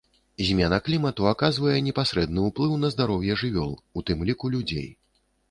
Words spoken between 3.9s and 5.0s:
у тым ліку людзей.